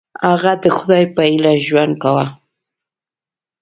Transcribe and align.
هغه 0.27 0.53
د 0.63 0.65
خدای 0.77 1.03
په 1.15 1.21
هیله 1.29 1.53
ژوند 1.67 1.93
کاوه. 2.01 2.25